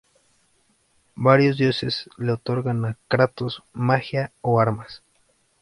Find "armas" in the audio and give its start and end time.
4.59-5.03